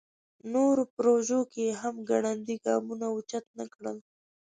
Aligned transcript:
نورو 0.53 0.83
پروژو 0.95 1.39
کې 1.51 1.61
یې 1.67 1.73
هم 1.81 1.95
ګړندي 2.09 2.55
ګامونه 2.65 3.05
اوچت 3.13 3.45
نکړل. 3.59 3.97